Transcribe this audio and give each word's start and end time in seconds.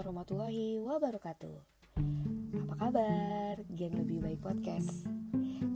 warahmatullahi 0.00 0.80
wabarakatuh. 0.80 1.56
Apa 2.64 2.74
kabar? 2.80 3.60
Gen 3.76 4.00
Lebih 4.00 4.24
Baik 4.24 4.40
Podcast. 4.40 5.04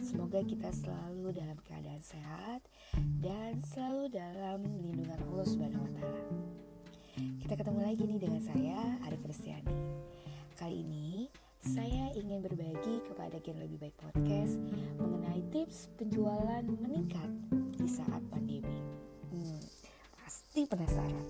Semoga 0.01 0.41
kita 0.41 0.73
selalu 0.73 1.37
dalam 1.37 1.61
keadaan 1.61 2.01
sehat 2.01 2.65
Dan 3.21 3.61
selalu 3.61 4.09
dalam 4.09 4.65
lindungan 4.81 5.21
Allah 5.29 5.45
Subhanahu 5.45 5.85
wa 5.85 5.93
Ta'ala. 5.93 6.25
Kita 7.45 7.53
ketemu 7.53 7.81
lagi 7.85 8.03
nih 8.09 8.21
dengan 8.25 8.41
saya, 8.41 8.81
Arif 9.05 9.21
Kristiani. 9.29 9.77
Kali 10.57 10.77
ini 10.81 11.29
saya 11.61 12.09
ingin 12.17 12.41
berbagi 12.41 13.05
kepada 13.05 13.37
Gen 13.45 13.61
Lebih 13.61 13.77
Baik 13.77 13.97
Podcast 14.01 14.57
Mengenai 14.97 15.45
tips 15.53 15.93
penjualan 16.01 16.65
meningkat 16.65 17.29
di 17.77 17.85
saat 17.93 18.25
pandemi. 18.33 18.81
Hmm, 19.29 19.61
Pasti 20.17 20.65
penasaran 20.65 21.29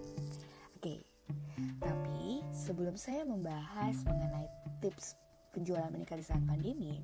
sebelum 2.64 2.96
saya 2.96 3.28
membahas 3.28 3.92
mengenai 4.08 4.48
tips 4.80 5.20
penjualan 5.52 5.92
meningkat 5.92 6.16
di 6.16 6.24
saat 6.24 6.40
pandemi, 6.48 6.96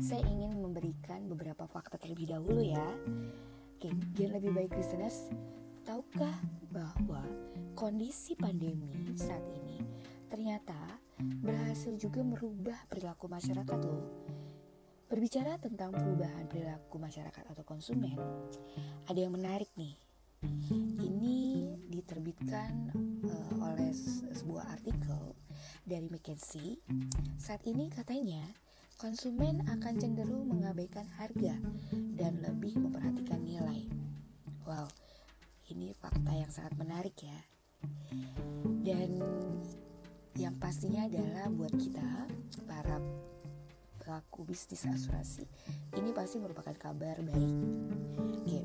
saya 0.00 0.24
ingin 0.24 0.56
memberikan 0.56 1.28
beberapa 1.28 1.68
fakta 1.68 2.00
terlebih 2.00 2.32
dahulu 2.32 2.64
ya. 2.64 2.88
Oke, 3.76 3.92
biar 4.16 4.40
lebih 4.40 4.56
baik 4.56 4.72
listeners, 4.72 5.28
tahukah 5.84 6.32
bahwa 6.72 7.20
kondisi 7.76 8.32
pandemi 8.32 9.12
saat 9.20 9.44
ini 9.52 9.84
ternyata 10.32 10.80
berhasil 11.20 11.92
juga 12.00 12.24
merubah 12.24 12.88
perilaku 12.88 13.28
masyarakat 13.28 13.78
loh. 13.84 14.32
Berbicara 15.12 15.60
tentang 15.60 15.92
perubahan 15.92 16.48
perilaku 16.48 16.96
masyarakat 16.96 17.52
atau 17.52 17.64
konsumen, 17.68 18.16
ada 19.04 19.18
yang 19.20 19.36
menarik 19.36 19.68
nih 19.76 19.92
diterbitkan 22.12 22.92
uh, 23.24 23.72
oleh 23.72 23.88
sebuah 24.36 24.68
artikel 24.76 25.32
dari 25.88 26.12
McKinsey. 26.12 26.76
Saat 27.40 27.64
ini 27.64 27.88
katanya 27.88 28.44
konsumen 29.00 29.64
akan 29.64 29.96
cenderung 29.96 30.44
mengabaikan 30.44 31.08
harga 31.16 31.56
dan 32.12 32.36
lebih 32.44 32.76
memperhatikan 32.76 33.40
nilai. 33.40 33.88
Wow, 34.68 34.92
ini 35.72 35.96
fakta 35.96 36.36
yang 36.36 36.52
sangat 36.52 36.76
menarik 36.76 37.16
ya. 37.16 37.40
Dan 38.84 39.16
yang 40.36 40.52
pastinya 40.60 41.08
adalah 41.08 41.48
buat 41.48 41.72
kita 41.72 42.28
para 42.68 43.00
pelaku 44.04 44.52
bisnis 44.52 44.84
asuransi 44.84 45.48
ini 45.96 46.12
pasti 46.12 46.36
merupakan 46.36 46.76
kabar 46.76 47.16
baik. 47.24 47.56
Oke, 48.36 48.60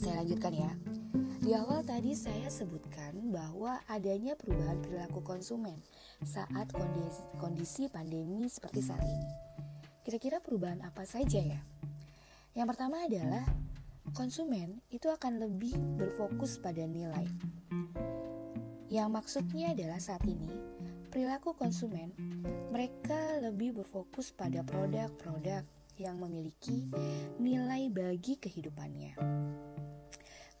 saya 0.00 0.24
lanjutkan 0.24 0.56
ya. 0.56 0.72
Di 1.36 1.52
awal 1.52 1.84
tadi 1.84 2.16
saya 2.16 2.48
sebutkan 2.48 3.28
bahwa 3.28 3.76
adanya 3.92 4.32
perubahan 4.40 4.80
perilaku 4.80 5.20
konsumen 5.20 5.76
saat 6.24 6.72
kondisi, 7.36 7.92
pandemi 7.92 8.48
seperti 8.48 8.80
saat 8.80 9.04
ini. 9.04 9.30
Kira-kira 10.00 10.40
perubahan 10.40 10.80
apa 10.80 11.04
saja 11.04 11.44
ya? 11.44 11.60
Yang 12.56 12.66
pertama 12.72 13.04
adalah 13.04 13.44
konsumen 14.16 14.80
itu 14.88 15.12
akan 15.12 15.36
lebih 15.44 15.76
berfokus 16.00 16.56
pada 16.56 16.88
nilai. 16.88 17.28
Yang 18.88 19.08
maksudnya 19.12 19.76
adalah 19.76 20.00
saat 20.00 20.24
ini 20.24 20.48
perilaku 21.12 21.52
konsumen 21.52 22.16
mereka 22.72 23.44
lebih 23.44 23.76
berfokus 23.76 24.32
pada 24.32 24.64
produk-produk 24.64 25.68
yang 26.00 26.16
memiliki 26.16 26.88
nilai 27.36 27.92
bagi 27.92 28.40
kehidupannya. 28.40 29.16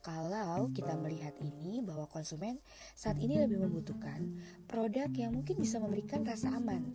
Kalau 0.06 0.70
kita 0.70 0.94
melihat 0.94 1.34
ini 1.42 1.82
bahwa 1.82 2.06
konsumen 2.06 2.62
saat 2.94 3.18
ini 3.18 3.42
lebih 3.42 3.58
membutuhkan 3.58 4.38
produk 4.70 5.10
yang 5.10 5.34
mungkin 5.34 5.58
bisa 5.58 5.82
memberikan 5.82 6.22
rasa 6.22 6.54
aman, 6.54 6.94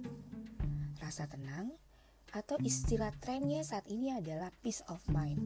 rasa 1.03 1.27
tenang, 1.27 1.75
atau 2.31 2.55
istilah 2.63 3.11
trennya 3.19 3.67
saat 3.67 3.83
ini 3.91 4.15
adalah 4.15 4.47
peace 4.63 4.79
of 4.87 5.03
mind. 5.11 5.43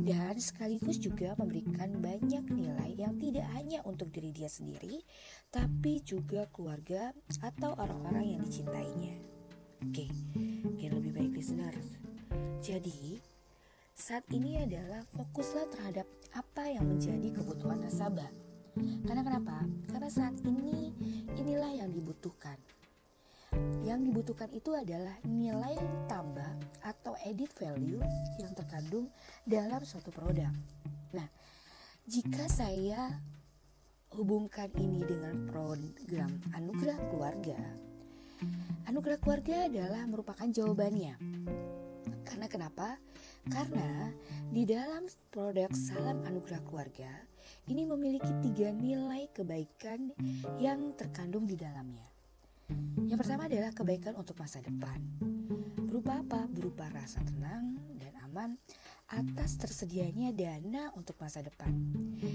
Dan 0.00 0.40
sekaligus 0.40 0.96
juga 0.96 1.36
memberikan 1.36 2.00
banyak 2.00 2.48
nilai 2.48 2.96
yang 2.96 3.20
tidak 3.20 3.44
hanya 3.52 3.84
untuk 3.84 4.08
diri 4.08 4.32
dia 4.32 4.48
sendiri, 4.48 5.04
tapi 5.52 6.00
juga 6.00 6.48
keluarga 6.48 7.12
atau 7.44 7.76
orang-orang 7.76 8.40
yang 8.40 8.40
dicintainya. 8.48 9.20
Oke, 9.84 10.08
okay, 10.08 10.88
lebih 10.88 11.12
baik 11.12 11.32
listeners. 11.36 12.00
Jadi, 12.64 13.20
saat 13.98 14.22
ini 14.30 14.62
adalah 14.62 15.02
fokuslah 15.10 15.66
terhadap 15.74 16.06
apa 16.30 16.70
yang 16.70 16.86
menjadi 16.86 17.34
kebutuhan 17.34 17.82
nasabah. 17.82 18.30
Karena 18.78 19.26
kenapa? 19.26 19.66
Karena 19.90 20.06
saat 20.06 20.38
ini 20.46 20.94
inilah 21.34 21.74
yang 21.74 21.90
dibutuhkan. 21.90 22.54
Yang 23.82 24.00
dibutuhkan 24.06 24.54
itu 24.54 24.70
adalah 24.70 25.18
nilai 25.26 25.74
tambah 26.06 26.46
atau 26.86 27.18
added 27.26 27.50
value 27.58 27.98
yang 28.38 28.54
terkandung 28.54 29.10
dalam 29.42 29.82
suatu 29.82 30.14
produk. 30.14 30.54
Nah, 31.10 31.26
jika 32.06 32.46
saya 32.46 33.18
hubungkan 34.14 34.70
ini 34.78 35.02
dengan 35.02 35.42
program 35.50 36.38
Anugerah 36.54 37.02
Keluarga, 37.10 37.58
Anugerah 38.86 39.18
Keluarga 39.18 39.66
adalah 39.66 40.06
merupakan 40.06 40.46
jawabannya. 40.46 41.18
Karena 42.22 42.46
kenapa? 42.46 42.94
Karena 43.46 44.10
di 44.50 44.66
dalam 44.66 45.06
produk 45.30 45.70
Salam 45.70 46.26
Anugerah 46.26 46.58
Keluarga 46.66 47.12
ini 47.70 47.86
memiliki 47.86 48.34
tiga 48.42 48.74
nilai 48.74 49.30
kebaikan 49.30 50.10
yang 50.58 50.98
terkandung 50.98 51.46
di 51.46 51.54
dalamnya. 51.54 52.08
Yang 53.06 53.18
pertama 53.22 53.46
adalah 53.46 53.70
kebaikan 53.72 54.18
untuk 54.18 54.34
masa 54.36 54.58
depan. 54.58 54.98
Berupa 55.86 56.20
apa? 56.20 56.50
Berupa 56.50 56.90
rasa 56.92 57.22
tenang 57.24 57.78
dan 57.96 58.12
aman 58.28 58.58
atas 59.08 59.56
tersedianya 59.56 60.36
dana 60.36 60.92
untuk 60.92 61.16
masa 61.16 61.40
depan, 61.40 61.72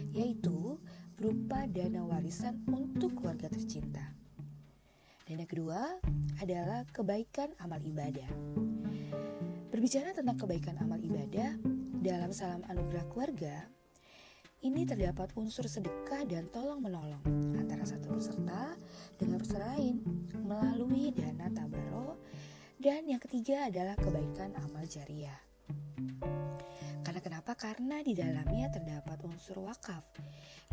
yaitu 0.10 0.82
berupa 1.14 1.70
dana 1.70 2.02
warisan 2.02 2.66
untuk 2.66 3.14
keluarga 3.14 3.46
tercinta. 3.46 4.02
Dan 5.30 5.46
yang 5.46 5.50
kedua 5.50 6.02
adalah 6.42 6.82
kebaikan 6.90 7.54
amal 7.62 7.80
ibadah. 7.80 8.28
Berbicara 9.74 10.14
tentang 10.14 10.38
kebaikan 10.38 10.78
amal 10.86 11.02
ibadah, 11.02 11.58
dalam 11.98 12.30
salam 12.30 12.62
anugerah 12.70 13.10
keluarga, 13.10 13.66
ini 14.62 14.86
terdapat 14.86 15.34
unsur 15.34 15.66
sedekah 15.66 16.30
dan 16.30 16.46
tolong 16.54 16.78
menolong 16.78 17.26
antara 17.58 17.82
satu 17.82 18.14
peserta 18.14 18.78
dengan 19.18 19.42
peserta 19.42 19.74
lain 19.74 19.98
melalui 20.46 21.10
dana 21.10 21.50
tabaro 21.50 22.22
dan 22.78 23.02
yang 23.10 23.18
ketiga 23.18 23.66
adalah 23.66 23.98
kebaikan 23.98 24.54
amal 24.62 24.86
jariah. 24.86 25.42
Karena 27.02 27.22
kenapa? 27.26 27.58
Karena 27.58 28.06
di 28.06 28.14
dalamnya 28.14 28.70
terdapat 28.70 29.26
unsur 29.26 29.58
wakaf 29.66 30.06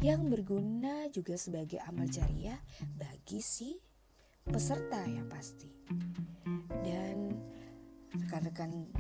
yang 0.05 0.29
berguna 0.29 1.09
juga 1.09 1.41
sebagai 1.41 1.81
amal 1.89 2.05
jariah 2.05 2.61
bagi 3.01 3.41
si 3.41 3.81
peserta 4.45 5.09
yang 5.09 5.25
pasti. 5.25 5.73
Dan 6.85 7.17
rekan-rekan 8.11 8.91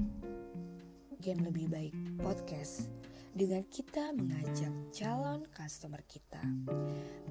Gen 1.18 1.42
Lebih 1.42 1.66
Baik 1.66 1.94
Podcast 2.22 2.86
dengan 3.34 3.66
kita 3.66 4.14
mengajak 4.14 4.70
calon 4.94 5.46
customer 5.50 6.02
kita 6.06 6.42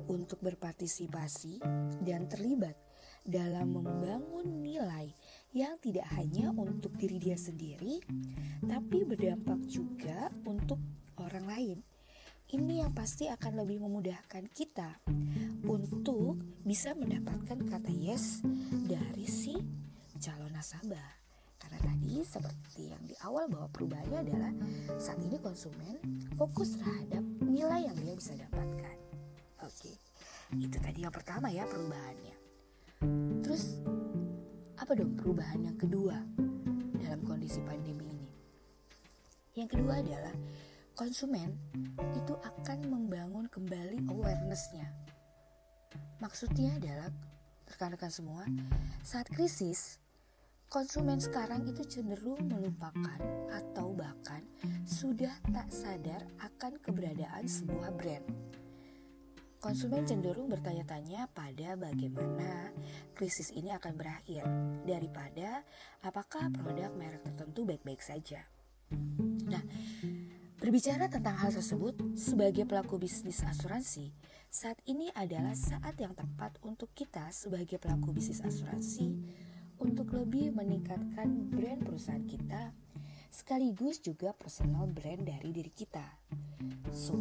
untuk 0.07 0.39
berpartisipasi 0.43 1.59
dan 2.03 2.27
terlibat 2.27 2.75
dalam 3.23 3.75
membangun 3.75 4.63
nilai 4.63 5.11
yang 5.55 5.75
tidak 5.79 6.07
hanya 6.15 6.51
untuk 6.55 6.95
diri 6.95 7.19
dia 7.19 7.35
sendiri, 7.35 7.99
tapi 8.67 9.03
berdampak 9.03 9.59
juga 9.67 10.31
untuk 10.47 10.79
orang 11.19 11.45
lain. 11.47 11.79
Ini 12.49 12.81
yang 12.81 12.91
pasti 12.97 13.29
akan 13.29 13.61
lebih 13.61 13.85
memudahkan 13.85 14.49
kita 14.49 14.97
untuk 15.69 16.41
bisa 16.65 16.97
mendapatkan 16.97 17.61
kata 17.69 17.93
yes 17.93 18.41
dari 18.89 19.29
si 19.29 19.53
calon 20.17 20.49
nasabah. 20.57 21.18
Karena 21.59 21.79
tadi 21.83 22.23
seperti 22.23 22.89
yang 22.89 23.03
di 23.03 23.13
awal 23.27 23.51
bahwa 23.51 23.67
perubahannya 23.69 24.19
adalah 24.23 24.53
saat 24.95 25.19
ini 25.19 25.35
konsumen 25.43 25.99
fokus 26.39 26.79
terhadap 26.79 27.21
nilai 27.43 27.85
yang 27.85 27.97
dia 27.99 28.15
bisa 28.15 28.33
dapatkan. 28.39 28.97
Oke, 29.67 29.91
itu 30.55 30.77
tadi 30.79 31.03
yang 31.03 31.11
pertama 31.11 31.51
ya 31.51 31.67
perubahannya. 31.67 32.35
Terus 33.43 33.83
apa 34.79 34.95
dong 34.95 35.19
perubahan 35.19 35.67
yang 35.67 35.77
kedua 35.77 36.15
dalam 36.95 37.21
kondisi 37.27 37.59
pandemi 37.67 38.07
ini? 38.07 38.29
Yang 39.59 39.75
kedua 39.75 39.99
adalah 39.99 40.35
konsumen 40.95 41.51
itu 42.15 42.33
akan 42.39 42.87
membangun 42.87 43.51
kembali 43.51 44.07
awarenessnya. 44.07 44.87
Maksudnya 46.23 46.79
adalah 46.79 47.11
rekan-rekan 47.67 48.11
semua, 48.11 48.43
saat 49.03 49.27
krisis 49.31 49.99
Konsumen 50.69 51.17
sekarang 51.17 51.65
itu 51.65 51.81
cenderung 51.81 52.45
melupakan 52.45 53.17
atau 53.49 53.89
bahkan 53.89 54.45
sudah 54.85 55.33
tak 55.49 55.65
sadar 55.73 56.21
akan 56.37 56.77
keberadaan 56.85 57.49
sebuah 57.49 57.89
brand. 57.97 58.21
konsumen 59.57 60.05
cenderung 60.05 60.45
bertanya-tanya 60.45 61.25
pada 61.33 61.73
bagaimana 61.73 62.69
krisis 63.17 63.49
ini 63.49 63.73
akan 63.73 63.97
berakhir 63.97 64.45
daripada 64.85 65.65
apakah 66.05 66.53
produk 66.53 66.93
merek 66.93 67.25
tertentu 67.25 67.65
baik-baik 67.65 68.05
saja. 68.05 68.45
Nah, 69.49 69.65
berbicara 70.61 71.09
tentang 71.09 71.33
hal 71.33 71.49
tersebut, 71.49 71.97
sebagai 72.13 72.69
pelaku 72.69 73.01
bisnis 73.01 73.41
asuransi, 73.41 74.13
saat 74.53 74.77
ini 74.85 75.09
adalah 75.17 75.57
saat 75.57 75.97
yang 75.97 76.13
tepat 76.13 76.61
untuk 76.61 76.93
kita 76.93 77.25
sebagai 77.33 77.81
pelaku 77.81 78.13
bisnis 78.13 78.45
asuransi 78.45 79.17
untuk 79.79 80.11
lebih 80.11 80.51
meningkatkan 80.55 81.49
brand 81.51 81.81
perusahaan 81.83 82.23
kita 82.27 82.75
sekaligus 83.29 84.01
juga 84.01 84.33
personal 84.35 84.89
brand 84.89 85.23
dari 85.23 85.53
diri 85.53 85.71
kita. 85.71 86.03
So, 86.91 87.15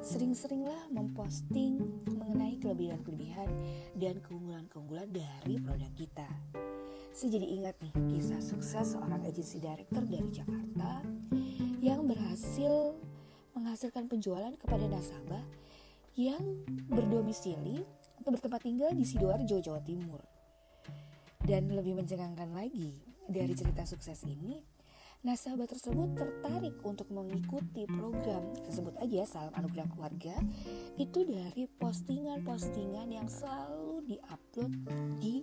sering-seringlah 0.00 0.88
memposting 0.94 1.82
mengenai 2.08 2.56
kelebihan-kelebihan 2.62 3.50
dan 3.98 4.22
keunggulan-keunggulan 4.22 5.10
dari 5.10 5.60
produk 5.60 5.92
kita. 5.92 6.28
Saya 7.12 7.36
jadi 7.36 7.46
ingat 7.60 7.76
nih 7.84 7.92
kisah 8.16 8.40
sukses 8.40 8.96
seorang 8.96 9.20
agensi 9.28 9.60
director 9.60 10.00
dari 10.08 10.30
Jakarta 10.32 11.04
yang 11.84 12.08
berhasil 12.08 12.96
menghasilkan 13.52 14.08
penjualan 14.08 14.54
kepada 14.56 14.88
nasabah 14.88 15.44
yang 16.16 16.40
berdomisili 16.88 17.84
atau 18.16 18.32
bertempat 18.32 18.64
tinggal 18.64 18.94
di 18.96 19.04
Sidoarjo, 19.04 19.60
Jawa 19.60 19.82
Timur. 19.84 20.31
Dan 21.42 21.74
lebih 21.74 21.98
mencengangkan 21.98 22.54
lagi 22.54 23.02
dari 23.26 23.50
cerita 23.58 23.82
sukses 23.82 24.22
ini, 24.22 24.62
nasabah 25.26 25.66
tersebut 25.66 26.14
tertarik 26.14 26.78
untuk 26.86 27.10
mengikuti 27.10 27.86
program 27.86 28.54
tersebut 28.66 28.94
aja 29.02 29.22
salam 29.26 29.54
anugerah 29.54 29.86
keluarga 29.94 30.34
itu 30.98 31.22
dari 31.22 31.70
postingan-postingan 31.78 33.08
yang 33.10 33.26
selalu 33.30 34.02
diupload 34.06 34.72
di 35.18 35.42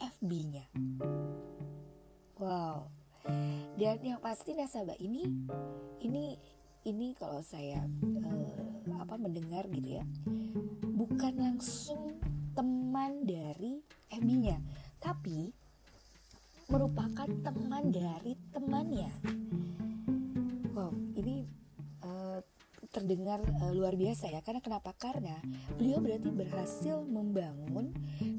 FB-nya. 0.00 0.64
Wow. 2.40 2.88
Dan 3.76 4.02
yang 4.04 4.20
pasti 4.20 4.52
nasabah 4.56 4.96
ini 5.00 5.28
ini 6.02 6.36
ini 6.82 7.14
kalau 7.14 7.38
saya 7.40 7.78
uh, 8.26 8.98
apa 8.98 9.14
mendengar 9.14 9.70
gitu 9.70 10.02
ya 10.02 10.04
bukan 10.82 11.34
langsung 11.38 12.18
teman 12.52 13.22
dari 13.22 13.80
FB-nya 14.10 14.58
tapi 15.02 15.50
merupakan 16.70 17.26
teman 17.26 17.90
dari 17.90 18.38
temannya. 18.54 19.12
Wow, 20.72 20.94
ini 21.18 21.44
uh, 22.06 22.40
terdengar 22.88 23.42
uh, 23.60 23.74
luar 23.74 23.98
biasa 23.98 24.30
ya. 24.32 24.40
Karena 24.40 24.62
kenapa? 24.62 24.94
Karena 24.96 25.36
beliau 25.76 26.00
berarti 26.00 26.30
berhasil 26.32 27.02
membangun 27.04 27.92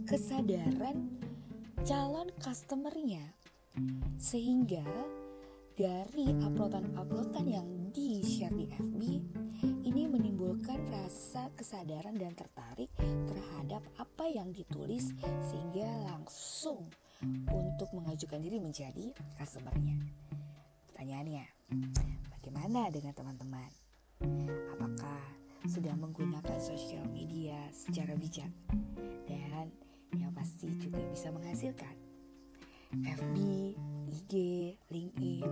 kesadaran 0.07 1.13
calon 1.83 2.31
customernya 2.39 3.35
sehingga 4.15 4.87
dari 5.73 6.29
uploadan-uploadan 6.37 7.49
yang 7.49 7.67
di-share 7.89 8.53
di 8.53 8.69
FB 8.69 9.01
ini 9.89 10.05
menimbulkan 10.05 10.77
rasa 10.93 11.49
kesadaran 11.57 12.13
dan 12.13 12.37
tertarik 12.37 12.93
terhadap 13.01 13.81
apa 13.97 14.25
yang 14.29 14.53
ditulis 14.53 15.09
sehingga 15.49 15.89
langsung 16.13 16.93
untuk 17.49 17.89
mengajukan 17.89 18.37
diri 18.37 18.61
menjadi 18.61 19.17
customernya. 19.41 19.97
Pertanyaannya, 20.93 21.45
bagaimana 22.37 22.93
dengan 22.93 23.13
teman-teman? 23.17 23.71
Apakah 24.77 25.21
sudah 25.65 25.97
menggunakan 25.97 26.59
sosial 26.61 27.01
media 27.09 27.57
secara 27.73 28.13
bijak 28.13 28.51
dan 29.25 29.73
yang 30.13 30.29
pasti 30.37 30.69
juga 30.77 31.01
bisa 31.09 31.33
menghasilkan? 31.33 31.97
FB, 32.93 33.37
IG, 34.23 34.33
LinkedIn 34.87 35.43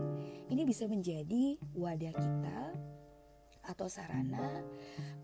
ini 0.47 0.63
bisa 0.63 0.87
menjadi 0.87 1.59
wadah 1.75 2.15
kita 2.15 2.59
atau 3.67 3.91
sarana 3.91 4.63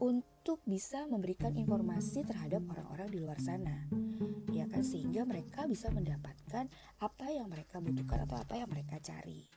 untuk 0.03 0.59
bisa 0.67 1.07
memberikan 1.07 1.55
informasi 1.55 2.27
terhadap 2.27 2.59
orang-orang 2.67 3.07
di 3.07 3.23
luar 3.23 3.39
sana. 3.39 3.87
Ya 4.51 4.67
kan? 4.67 4.83
Sehingga 4.83 5.23
mereka 5.23 5.63
bisa 5.63 5.87
mendapatkan 5.95 6.67
apa 6.99 7.27
yang 7.31 7.47
mereka 7.47 7.79
butuhkan 7.79 8.27
atau 8.27 8.35
apa 8.35 8.59
yang 8.59 8.67
mereka 8.67 8.99
cari. 8.99 9.47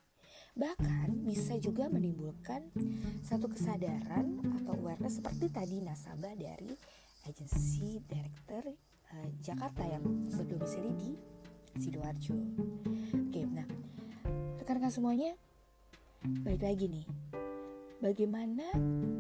Bahkan 0.55 1.27
bisa 1.27 1.59
juga 1.59 1.91
menimbulkan 1.91 2.71
satu 3.27 3.51
kesadaran 3.51 4.39
atau 4.63 4.79
awareness 4.79 5.19
seperti 5.19 5.51
tadi 5.51 5.83
nasabah 5.83 6.39
dari 6.39 6.79
agensi 7.27 7.99
director 8.07 8.71
uh, 9.19 9.31
Jakarta 9.43 9.83
yang 9.83 10.03
berdomisili 10.31 10.91
di 10.95 11.11
Sidoarjo. 11.79 12.35
Oke, 13.29 13.47
nah 13.47 13.67
rekan-rekan 14.59 14.93
semuanya, 14.95 15.33
baik 16.43 16.63
lagi 16.63 16.87
nih, 16.91 17.07
bagaimana 17.99 18.71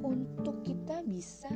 untuk 0.02 0.62
kita 0.62 1.02
bisa 1.06 1.50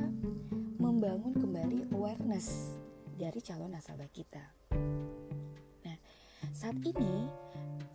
membangun 0.79 1.35
kembali 1.35 1.91
awareness 1.95 2.77
dari 3.15 3.39
calon 3.39 3.71
nasabah 3.71 4.11
kita. 4.11 4.43
Nah, 5.87 5.97
saat 6.51 6.75
ini 6.83 7.27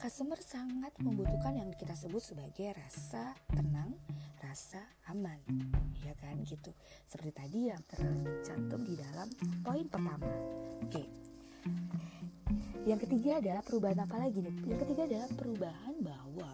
customer 0.01 0.41
sangat 0.41 0.97
membutuhkan 1.05 1.61
yang 1.61 1.71
kita 1.77 1.93
sebut 1.93 2.25
sebagai 2.25 2.73
rasa 2.73 3.37
tenang, 3.53 3.93
rasa 4.41 4.81
aman, 5.13 5.39
ya 6.01 6.17
kan 6.17 6.41
gitu. 6.49 6.73
Seperti 7.05 7.33
tadi 7.37 7.61
yang 7.69 7.83
tercantum 7.85 8.81
di 8.89 8.97
dalam 8.97 9.29
poin 9.61 9.85
pertama. 9.85 10.17
Oke. 10.81 11.30
Yang 12.89 13.07
ketiga 13.07 13.39
adalah 13.45 13.63
perubahan 13.63 14.01
apa 14.03 14.17
lagi 14.17 14.41
nih? 14.41 14.57
Yang 14.65 14.79
ketiga 14.89 15.03
adalah 15.05 15.29
perubahan 15.37 15.95
bahwa 16.01 16.53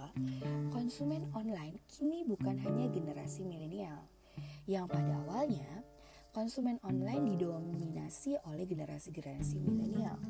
konsumen 0.75 1.23
online 1.33 1.79
kini 1.87 2.27
bukan 2.27 2.59
hanya 2.67 2.91
generasi 2.91 3.47
milenial 3.47 4.03
yang 4.67 4.91
pada 4.91 5.23
awalnya 5.23 5.87
konsumen 6.37 6.77
online 6.85 7.33
didominasi 7.33 8.37
oleh 8.45 8.69
generasi-generasi 8.69 9.57
milenial 9.57 10.21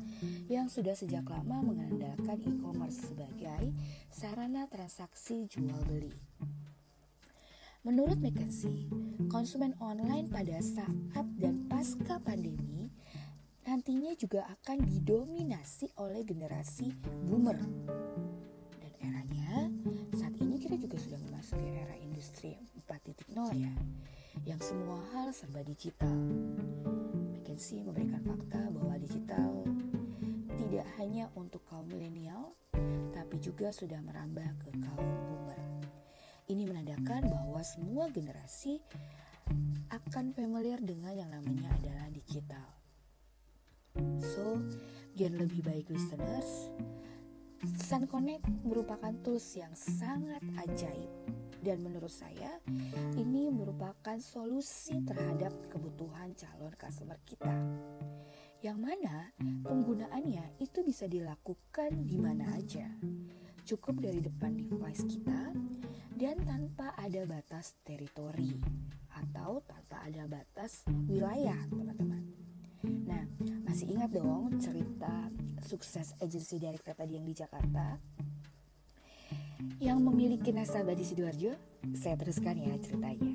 yang 0.47 0.71
sudah 0.71 0.95
sejak 0.95 1.27
lama 1.27 1.59
mengandalkan 1.59 2.39
e-commerce 2.47 3.11
sebagai 3.11 3.75
sarana 4.07 4.71
transaksi 4.71 5.51
jual 5.51 5.75
beli. 5.91 6.15
Menurut 7.83 8.19
McKinsey, 8.23 8.87
konsumen 9.27 9.75
online 9.83 10.31
pada 10.31 10.63
saat 10.63 11.27
dan 11.35 11.67
pasca 11.67 12.23
pandemi 12.23 12.87
nantinya 13.67 14.15
juga 14.15 14.47
akan 14.47 14.87
didominasi 14.87 15.91
oleh 15.99 16.23
generasi 16.23 16.87
boomer. 17.27 17.59
Dan 18.79 18.91
eranya 19.03 19.67
saat 20.15 20.31
ini 20.39 20.55
kita 20.55 20.79
juga 20.79 20.95
sudah 20.95 21.19
memasuki 21.27 21.67
era 21.75 21.99
industri 21.99 22.55
4.0 22.87 23.27
ya 23.59 23.75
yang 24.47 24.63
semua 24.63 25.03
hal 25.11 25.35
serba 25.35 25.67
digital. 25.67 26.15
McKinsey 27.35 27.83
memberikan 27.83 28.23
fakta 28.23 28.71
bahwa 28.71 28.95
digital 29.03 29.67
tidak 30.55 30.87
hanya 30.95 31.27
untuk 31.35 31.59
kaum 31.67 31.91
milenial, 31.91 32.55
tapi 33.11 33.35
juga 33.43 33.75
sudah 33.75 33.99
merambah 33.99 34.47
ke 34.63 34.69
kaum 34.79 35.09
boomer. 35.27 35.59
Ini 36.47 36.63
menandakan 36.63 37.27
bahwa 37.27 37.59
semua 37.67 38.07
generasi 38.15 38.79
akan 39.91 40.31
familiar 40.31 40.79
dengan 40.79 41.11
yang 41.19 41.27
namanya 41.35 41.67
adalah 41.83 42.07
digital. 42.15 42.76
So, 44.19 44.61
biar 45.17 45.33
lebih 45.33 45.65
baik 45.65 45.89
listeners, 45.89 46.69
Sun 47.81 48.05
Connect 48.05 48.45
merupakan 48.61 49.09
tools 49.25 49.57
yang 49.57 49.73
sangat 49.73 50.45
ajaib 50.61 51.09
dan 51.65 51.81
menurut 51.81 52.13
saya 52.13 52.61
ini 53.17 53.49
merupakan 53.49 54.15
solusi 54.21 55.01
terhadap 55.01 55.51
kebutuhan 55.73 56.37
calon 56.37 56.73
customer 56.77 57.17
kita. 57.25 57.49
Yang 58.61 58.77
mana 58.77 59.15
penggunaannya 59.65 60.61
itu 60.61 60.85
bisa 60.85 61.09
dilakukan 61.09 62.05
di 62.05 62.17
mana 62.17 62.57
aja. 62.57 62.87
Cukup 63.67 63.99
dari 63.99 64.21
depan 64.21 64.53
device 64.69 65.03
kita 65.05 65.51
dan 66.17 66.37
tanpa 66.45 66.93
ada 66.97 67.25
batas 67.25 67.77
teritori 67.85 68.57
atau 69.11 69.61
tanpa 69.65 70.01
ada 70.05 70.23
batas 70.29 70.85
wilayah, 71.09 71.57
teman-teman. 71.69 72.26
Nah, 72.87 73.23
masih 73.67 73.91
ingat 73.91 74.15
dong 74.15 74.55
cerita 74.57 75.29
sukses 75.61 76.15
agensi 76.23 76.55
director 76.57 76.95
tadi 76.95 77.19
yang 77.19 77.27
di 77.27 77.35
Jakarta? 77.35 77.99
yang 79.77 80.01
memiliki 80.01 80.53
nasabah 80.53 80.93
di 80.93 81.05
Sidoarjo? 81.05 81.53
Saya 81.93 82.17
teruskan 82.17 82.57
ya 82.57 82.73
ceritanya. 82.81 83.33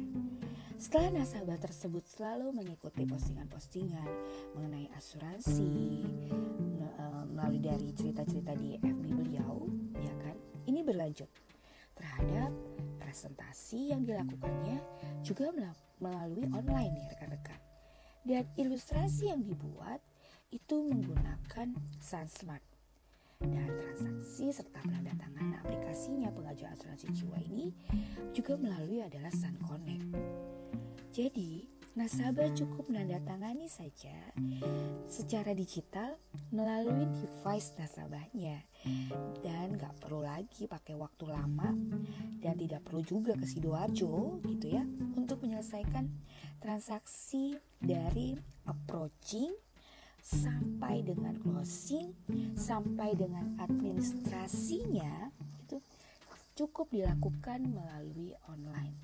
Setelah 0.78 1.22
nasabah 1.22 1.58
tersebut 1.62 2.02
selalu 2.10 2.50
mengikuti 2.50 3.06
postingan-postingan 3.06 4.10
mengenai 4.58 4.90
asuransi 4.98 6.02
eh, 6.82 7.22
melalui 7.30 7.62
dari 7.62 7.94
cerita-cerita 7.94 8.58
di 8.58 8.74
FB 8.82 9.04
beliau, 9.14 9.70
ya 10.02 10.14
kan? 10.26 10.34
Ini 10.66 10.82
berlanjut 10.82 11.30
terhadap 11.94 12.50
presentasi 12.98 13.94
yang 13.94 14.02
dilakukannya 14.02 14.82
juga 15.22 15.54
melalui 16.02 16.50
online 16.50 16.90
nih 16.98 17.06
rekan-rekan. 17.14 17.71
Dan 18.22 18.46
ilustrasi 18.54 19.30
yang 19.30 19.42
dibuat 19.42 19.98
itu 20.52 20.84
menggunakan 20.86 21.74
SunSmart. 21.98 22.62
Dan 23.42 23.66
transaksi 23.74 24.54
serta 24.54 24.78
penandatangan 24.86 25.66
aplikasinya 25.66 26.30
pengajuan 26.30 26.78
asuransi 26.78 27.10
jiwa 27.10 27.38
ini 27.42 27.74
juga 28.30 28.54
melalui 28.54 29.02
adalah 29.02 29.34
Sun 29.34 29.58
Connect. 29.66 30.14
Jadi, 31.10 31.66
nasabah 31.92 32.48
cukup 32.56 32.88
menandatangani 32.88 33.68
saja 33.68 34.16
secara 35.04 35.52
digital 35.52 36.16
melalui 36.48 37.04
device 37.20 37.76
nasabahnya 37.76 38.64
dan 39.44 39.76
nggak 39.76 40.00
perlu 40.00 40.24
lagi 40.24 40.64
pakai 40.64 40.96
waktu 40.96 41.28
lama 41.28 41.68
dan 42.42 42.58
tidak 42.58 42.82
perlu 42.82 43.06
juga 43.06 43.38
ke 43.38 43.46
sidoarjo 43.46 44.42
gitu 44.42 44.66
ya 44.66 44.82
untuk 45.14 45.46
menyelesaikan 45.46 46.10
transaksi 46.58 47.54
dari 47.78 48.34
approaching 48.66 49.54
sampai 50.22 51.02
dengan 51.02 51.34
closing 51.42 52.14
sampai 52.54 53.14
dengan 53.18 53.58
administrasinya 53.58 55.34
itu 55.66 55.82
cukup 56.54 56.90
dilakukan 56.94 57.66
melalui 57.66 58.30
online 58.46 58.94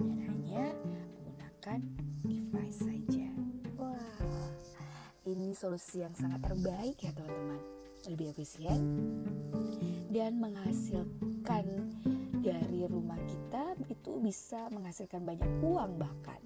dan 0.00 0.18
hanya 0.24 0.64
menggunakan 1.20 1.80
device 2.24 2.80
saja. 2.80 3.28
Wah, 3.76 4.48
ini 5.28 5.52
solusi 5.52 6.00
yang 6.00 6.16
sangat 6.16 6.40
terbaik 6.48 6.96
ya 7.04 7.12
teman-teman. 7.12 7.60
Lebih 8.08 8.36
efisien 8.36 8.80
dan 10.12 10.36
menghasilkan 10.40 11.64
dari 12.44 12.84
rumah 12.84 13.16
kita 13.24 13.72
itu 13.88 14.20
bisa 14.20 14.68
menghasilkan 14.68 15.24
banyak 15.24 15.48
uang 15.64 15.96
bahkan. 15.96 16.40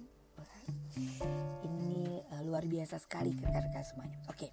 ini 1.67 2.23
uh, 2.31 2.41
luar 2.47 2.63
biasa 2.63 2.95
sekali 3.03 3.35
rekan-rekan 3.35 3.83
semuanya. 3.83 4.15
Oke. 4.31 4.47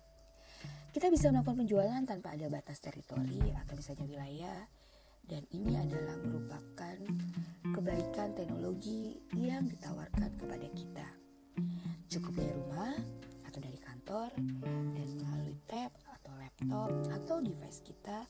Kita 0.91 1.07
bisa 1.12 1.31
melakukan 1.31 1.62
penjualan 1.62 2.03
tanpa 2.03 2.35
ada 2.35 2.50
batas 2.50 2.83
teritori 2.83 3.53
atau 3.53 3.79
misalnya 3.79 4.07
wilayah 4.09 4.61
dan 5.29 5.43
ini 5.55 5.76
adalah 5.79 6.17
merupakan 6.19 6.97
kebaikan 7.75 8.35
teknologi 8.35 9.21
yang 9.37 9.71
ditawarkan 9.71 10.35
kepada 10.41 10.67
kita. 10.75 11.09
Cukup 12.11 12.33
dari 12.43 12.53
rumah 12.59 12.97
atau 13.47 13.61
dari 13.61 13.79
kantor 13.79 14.31
dan 14.97 15.09
melalui 15.21 15.55
tab 15.69 15.93
atau 16.17 16.33
laptop 16.43 16.91
atau 17.12 17.37
device 17.45 17.85
kita, 17.85 18.25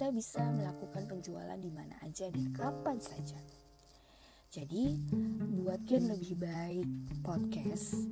kita 0.00 0.16
bisa 0.16 0.40
melakukan 0.56 1.04
penjualan 1.12 1.60
di 1.60 1.68
mana 1.76 1.92
aja 2.00 2.32
dan 2.32 2.48
kapan 2.56 2.96
saja. 3.04 3.36
Jadi, 4.48 4.96
buat 5.60 5.76
game 5.84 6.16
lebih 6.16 6.40
baik 6.40 6.88
podcast, 7.20 8.08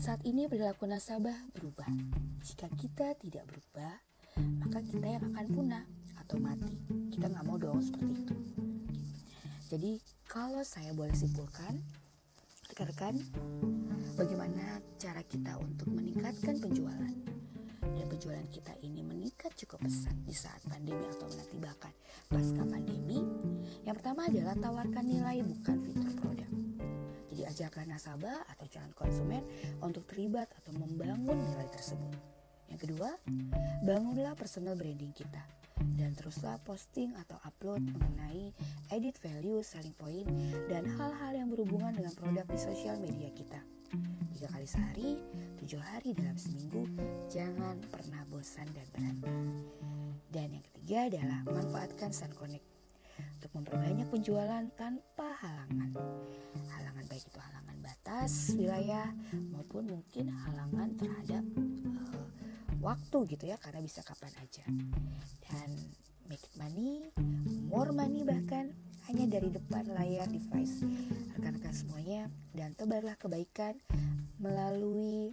saat 0.00 0.24
ini 0.24 0.48
perilaku 0.48 0.88
nasabah 0.88 1.36
berubah. 1.52 1.92
Jika 2.40 2.72
kita 2.72 3.12
tidak 3.20 3.44
berubah, 3.52 4.00
maka 4.64 4.80
kita 4.80 5.04
yang 5.04 5.28
akan 5.28 5.46
punah 5.52 5.84
atau 6.24 6.40
mati. 6.40 6.72
Kita 7.12 7.28
nggak 7.28 7.44
mau 7.44 7.60
dong 7.60 7.84
seperti 7.84 8.16
itu. 8.16 8.36
Jadi 9.68 10.00
kalau 10.24 10.64
saya 10.64 10.96
boleh 10.96 11.12
simpulkan, 11.12 11.84
rekan-rekan, 12.72 13.20
bagaimana 14.16 14.80
cara 14.96 15.20
kita 15.20 15.60
untuk 15.60 15.92
meningkatkan 15.92 16.56
penjualan 16.64 17.35
dan 17.94 18.06
penjualan 18.10 18.48
kita 18.50 18.74
ini 18.82 19.06
meningkat 19.06 19.54
cukup 19.54 19.84
pesat 19.86 20.16
di 20.26 20.34
saat 20.34 20.58
pandemi 20.66 21.06
atau 21.06 21.30
nanti 21.30 21.56
bahkan 21.60 21.92
pasca 22.26 22.62
pandemi. 22.66 23.20
Yang 23.86 23.94
pertama 24.02 24.26
adalah 24.26 24.54
tawarkan 24.58 25.04
nilai 25.06 25.36
bukan 25.46 25.76
fitur 25.86 26.10
produk. 26.18 26.50
Jadi 27.30 27.42
ajarkan 27.52 27.86
nasabah 27.92 28.38
atau 28.50 28.66
calon 28.66 28.94
konsumen 28.96 29.42
untuk 29.84 30.08
terlibat 30.08 30.48
atau 30.58 30.72
membangun 30.74 31.36
nilai 31.36 31.68
tersebut. 31.70 32.16
Yang 32.72 32.90
kedua, 32.90 33.10
bangunlah 33.84 34.34
personal 34.34 34.74
branding 34.74 35.14
kita 35.14 35.65
dan 35.96 36.16
teruslah 36.16 36.56
posting 36.64 37.12
atau 37.16 37.36
upload 37.44 37.84
mengenai 37.84 38.52
edit 38.92 39.16
value, 39.20 39.60
selling 39.60 39.94
point, 39.96 40.28
dan 40.68 40.88
hal-hal 40.96 41.32
yang 41.36 41.48
berhubungan 41.52 41.92
dengan 41.92 42.12
produk 42.16 42.46
di 42.48 42.58
sosial 42.58 42.96
media 43.00 43.28
kita. 43.32 43.60
Tiga 44.36 44.48
kali 44.52 44.66
sehari, 44.68 45.10
tujuh 45.62 45.80
hari 45.80 46.12
dalam 46.12 46.36
seminggu, 46.36 46.84
jangan 47.32 47.80
pernah 47.88 48.24
bosan 48.28 48.68
dan 48.72 48.86
berhenti. 48.92 49.36
Dan 50.28 50.52
yang 50.52 50.64
ketiga 50.72 50.98
adalah 51.08 51.40
manfaatkan 51.48 52.10
Sun 52.12 52.32
Connect 52.36 52.66
untuk 53.40 53.50
memperbanyak 53.56 54.08
penjualan 54.12 54.64
tanpa 54.76 55.28
halangan. 55.40 55.90
Halangan 56.72 57.04
baik 57.08 57.24
itu 57.24 57.40
halangan 57.40 57.76
batas 57.80 58.32
wilayah 58.52 59.08
maupun 59.54 59.88
mungkin 59.88 60.28
halangan 60.28 60.88
terhadap 61.00 61.44
uh, 61.56 62.24
waktu 62.80 63.18
gitu 63.36 63.44
ya 63.48 63.56
karena 63.58 63.80
bisa 63.82 64.00
kapan 64.04 64.32
aja 64.40 64.64
dan 65.48 65.68
make 66.26 66.46
money 66.58 67.10
more 67.70 67.90
money 67.94 68.22
bahkan 68.22 68.74
hanya 69.06 69.38
dari 69.38 69.54
depan 69.54 69.86
layar 69.94 70.26
device 70.26 70.82
rekan-rekan 71.38 71.74
semuanya 71.74 72.22
dan 72.54 72.74
tebarlah 72.74 73.14
kebaikan 73.18 73.78
melalui 74.42 75.32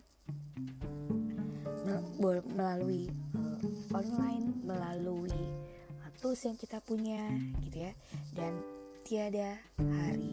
melalui 2.54 3.12
uh, 3.36 3.60
online 3.98 4.56
melalui 4.64 5.34
uh, 6.00 6.12
tools 6.22 6.40
yang 6.46 6.56
kita 6.56 6.80
punya 6.80 7.28
gitu 7.68 7.90
ya 7.90 7.94
dan 8.38 8.54
tiada 9.04 9.60
hari. 9.78 10.33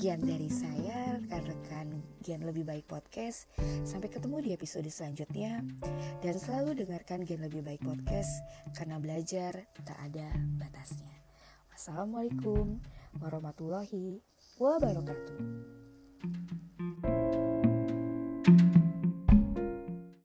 Sekian 0.00 0.24
dari 0.24 0.48
saya, 0.48 1.20
rekan-rekan 1.20 2.00
Gen 2.24 2.40
Lebih 2.48 2.64
Baik 2.64 2.88
Podcast. 2.88 3.44
Sampai 3.84 4.08
ketemu 4.08 4.40
di 4.40 4.56
episode 4.56 4.88
selanjutnya. 4.88 5.60
Dan 6.24 6.40
selalu 6.40 6.72
dengarkan 6.72 7.20
Gen 7.28 7.44
Lebih 7.44 7.60
Baik 7.60 7.84
Podcast, 7.84 8.40
karena 8.72 8.96
belajar 8.96 9.68
tak 9.84 10.00
ada 10.00 10.32
batasnya. 10.56 11.20
Wassalamualaikum 11.68 12.80
warahmatullahi 13.20 14.24
wabarakatuh. 14.56 15.79